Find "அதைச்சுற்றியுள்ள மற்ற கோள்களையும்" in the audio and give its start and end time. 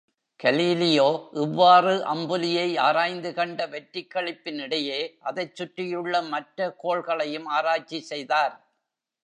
5.25-7.47